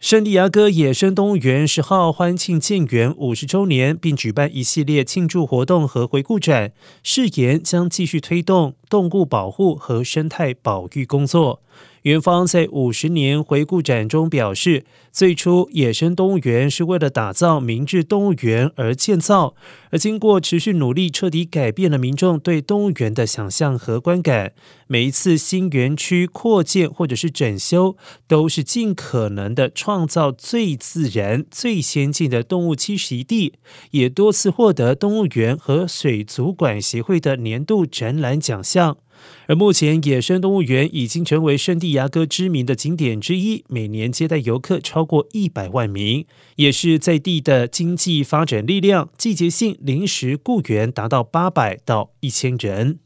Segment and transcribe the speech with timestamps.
[0.00, 6.72] 圣地亚哥野生动物园十号欢庆建园五十周年，并举办一系列庆祝活动和回顾展，
[7.02, 8.76] 誓言将继续推动。
[8.90, 11.62] 动物保护和生态保育工作。
[12.02, 19.54] 园方在五十年回顾展中表示，最初野生动物园是为了打造明治动物园而建造，
[19.90, 24.52] 而经过持续努力，彻底改变了民众对动物园的想象和观感。
[24.86, 27.96] 每一次新园区扩建或者是整修，
[28.26, 33.52] 都是尽可能的创造最自然、最先进的动物栖息地，
[33.90, 38.79] 也多次获得动物园和水族馆协会的年度展览奖项。
[39.46, 49.10] 而目前，野生动物园已经成为圣地牙哥知名的景点之一，每年接待游客超过一百万名，也是在地的经济发展力量。
[49.18, 52.98] 季节性临时雇员达到八百到一千人。